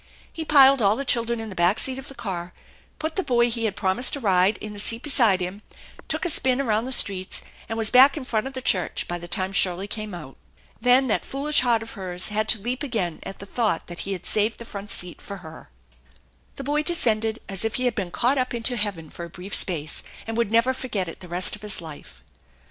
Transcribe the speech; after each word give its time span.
He 0.33 0.43
piled 0.43 0.81
all 0.81 0.95
the 0.95 1.05
children 1.05 1.39
in 1.39 1.49
the 1.49 1.55
back 1.55 1.77
seat 1.77 1.99
of 1.99 2.07
the 2.07 2.15
car, 2.15 2.53
put 2.97 3.17
the 3.17 3.21
boy 3.23 3.51
he 3.51 3.65
had 3.65 3.75
promised 3.75 4.15
a 4.15 4.19
ride 4.19 4.57
in 4.57 4.73
the 4.73 4.79
seat 4.79 5.03
beside 5.03 5.41
him, 5.41 5.61
took 6.07 6.25
a 6.25 6.29
spin 6.31 6.59
around 6.59 6.85
the 6.85 6.91
streets, 6.91 7.43
and 7.69 7.77
was 7.77 7.91
back 7.91 8.17
in 8.17 8.23
front 8.25 8.47
of 8.47 8.53
the 8.53 8.63
church 8.63 9.07
by 9.07 9.19
the 9.19 9.27
time 9.27 9.53
Shirley 9.53 9.85
came 9.87 10.15
out. 10.15 10.37
Then 10.81 11.05
that 11.05 11.23
foolish 11.23 11.59
heart 11.59 11.83
of 11.83 11.91
hers 11.91 12.29
had 12.29 12.49
to 12.49 12.59
leap 12.59 12.81
again 12.81 13.19
at 13.21 13.37
the 13.37 13.45
thought 13.45 13.85
that 13.85 13.99
he 13.99 14.13
had 14.13 14.25
saved 14.25 14.57
the 14.57 14.65
front 14.65 14.89
seat 14.89 15.21
for 15.21 15.37
her. 15.45 15.69
The 16.55 16.63
boy 16.63 16.81
descended 16.81 17.37
as 17.47 17.63
if 17.63 17.75
he 17.75 17.85
had 17.85 17.93
been 17.93 18.09
caught 18.09 18.39
up 18.39 18.55
into 18.55 18.77
heaven 18.77 19.11
for 19.11 19.25
a 19.25 19.29
brief 19.29 19.53
space, 19.53 20.01
and 20.25 20.35
would 20.35 20.49
never 20.49 20.73
forget 20.73 21.07
it 21.09 21.19
the 21.19 21.27
rest 21.27 21.55
of 21.55 21.61
his 21.61 21.79
life. 21.79 22.23